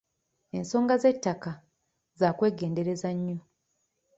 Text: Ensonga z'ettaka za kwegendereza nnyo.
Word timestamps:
Ensonga 0.57 0.95
z'ettaka 1.01 1.51
za 2.19 2.29
kwegendereza 2.37 3.09
nnyo. 3.15 3.37